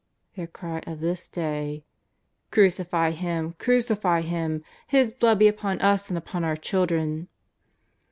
[0.35, 1.83] "their cry of this day:
[2.47, 3.53] ^' Crucify Him!
[3.59, 4.63] Crucify Him!
[4.87, 7.27] His blood be upon us and upon our children